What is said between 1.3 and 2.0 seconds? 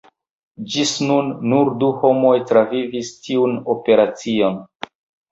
nur du